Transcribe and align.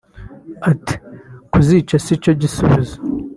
Ati 0.71 0.95
“Kuzica 1.51 1.95
si 2.05 2.13
cyo 2.23 2.31
gisubizo 2.41 2.95